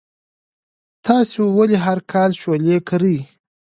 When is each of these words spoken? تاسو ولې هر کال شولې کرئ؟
تاسو 1.05 1.39
ولې 1.57 1.77
هر 1.85 1.99
کال 2.11 2.31
شولې 2.41 2.77
کرئ؟ 2.89 3.17